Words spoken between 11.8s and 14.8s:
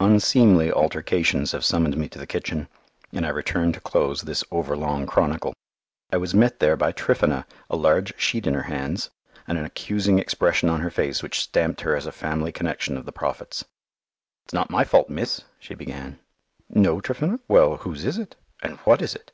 her as a family connection of the Prophet's. "It's not